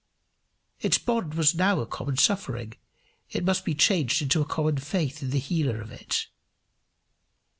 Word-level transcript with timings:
Its 0.79 0.97
bond 0.97 1.35
was 1.35 1.53
now 1.53 1.79
a 1.79 1.85
common 1.85 2.17
suffering; 2.17 2.73
it 3.29 3.45
must 3.45 3.63
be 3.63 3.75
changed 3.75 4.31
to 4.31 4.41
a 4.41 4.45
common 4.45 4.77
faith 4.79 5.21
in 5.21 5.29
the 5.29 5.37
healer 5.37 5.79
of 5.79 5.91
it. 5.91 6.25